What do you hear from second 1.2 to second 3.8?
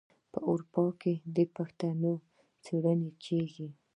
د پښتو څیړنې کیږي.